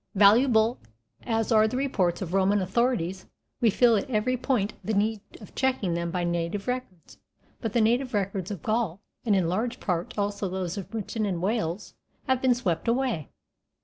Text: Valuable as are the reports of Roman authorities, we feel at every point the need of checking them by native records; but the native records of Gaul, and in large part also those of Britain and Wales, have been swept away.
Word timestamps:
Valuable 0.15 0.79
as 1.27 1.51
are 1.51 1.67
the 1.67 1.77
reports 1.77 2.23
of 2.23 2.33
Roman 2.33 2.59
authorities, 2.59 3.27
we 3.59 3.69
feel 3.69 3.95
at 3.95 4.09
every 4.09 4.35
point 4.35 4.73
the 4.83 4.95
need 4.95 5.21
of 5.39 5.53
checking 5.53 5.93
them 5.93 6.09
by 6.09 6.23
native 6.23 6.67
records; 6.67 7.19
but 7.59 7.73
the 7.73 7.81
native 7.81 8.15
records 8.15 8.49
of 8.49 8.63
Gaul, 8.63 8.99
and 9.27 9.35
in 9.35 9.47
large 9.47 9.79
part 9.79 10.17
also 10.17 10.49
those 10.49 10.75
of 10.75 10.89
Britain 10.89 11.23
and 11.27 11.39
Wales, 11.39 11.93
have 12.27 12.41
been 12.41 12.55
swept 12.55 12.87
away. 12.87 13.29